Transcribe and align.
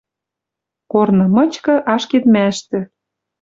Корны 0.91 1.25
мычкы 1.35 1.75
ашкедмӓштӹ 1.93 2.79